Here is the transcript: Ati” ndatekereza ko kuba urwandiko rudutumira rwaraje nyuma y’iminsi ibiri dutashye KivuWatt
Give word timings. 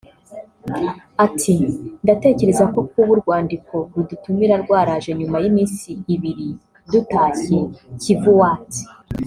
Ati” 1.25 1.55
ndatekereza 2.03 2.63
ko 2.73 2.79
kuba 2.89 3.09
urwandiko 3.15 3.75
rudutumira 3.93 4.55
rwaraje 4.63 5.09
nyuma 5.19 5.37
y’iminsi 5.43 5.89
ibiri 6.13 6.47
dutashye 6.91 7.59
KivuWatt 8.01 8.69